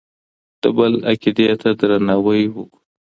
[0.61, 2.65] د بل عقيدې ته درناوی وکړو.